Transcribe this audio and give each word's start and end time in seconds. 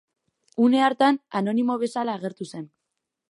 Une 0.67 0.79
hartan 0.85 1.19
anonimo 1.41 1.77
bezala 1.85 2.17
agertu 2.21 2.49
zen. 2.55 2.67